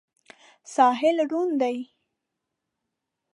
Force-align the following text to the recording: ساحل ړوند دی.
ساحل 0.73 1.17
ړوند 1.29 1.53
دی. 1.61 1.77